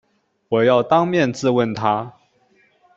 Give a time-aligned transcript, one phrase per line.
[0.49, 2.13] 我要当面质问他